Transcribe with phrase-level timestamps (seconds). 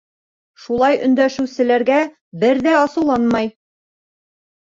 [0.61, 1.99] Шулай өндәшеүселәргә
[2.45, 3.53] бер ҙә асыуланмай.